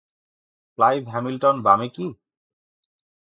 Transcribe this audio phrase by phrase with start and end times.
[0.77, 2.07] Clive Hamilton- বামে কি?